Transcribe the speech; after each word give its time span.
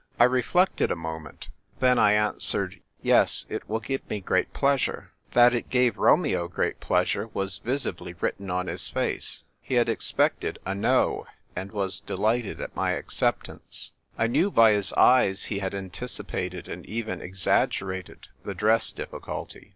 I 0.19 0.23
reflected 0.23 0.89
a 0.89 0.95
moment; 0.95 1.49
then 1.79 1.99
I 1.99 2.13
answered, 2.13 2.79
"Yes; 3.03 3.45
it 3.49 3.69
will 3.69 3.79
give 3.79 4.09
me 4.09 4.19
great 4.19 4.51
plea 4.51 4.75
sure." 4.79 4.93
A 4.95 4.99
DRAWN 4.99 5.11
BATTLE. 5.29 5.43
179 5.43 5.51
That 5.51 5.57
it 5.59 5.69
gave 5.85 5.99
Romeo 6.01 6.47
great 6.47 6.79
pleasure 6.79 7.27
was 7.35 7.59
visibly 7.59 8.15
written 8.19 8.49
on 8.49 8.65
iiis 8.65 8.91
face. 8.91 9.43
He 9.61 9.75
liad 9.75 9.89
expected 9.89 10.57
a 10.65 10.73
no, 10.73 11.27
and 11.55 11.71
was 11.71 11.99
delighted 11.99 12.59
at 12.59 12.75
my 12.75 12.93
acceptance. 12.93 13.91
I 14.17 14.25
knew 14.25 14.49
by 14.49 14.71
his 14.71 14.91
eyes 14.93 15.43
he 15.43 15.59
had 15.59 15.75
anticipated 15.75 16.67
and 16.67 16.83
even 16.87 17.21
exaggerated 17.21 18.21
the 18.43 18.55
dress 18.55 18.91
difficulty. 18.91 19.69